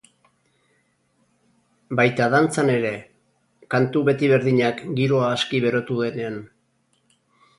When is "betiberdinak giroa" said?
4.09-5.31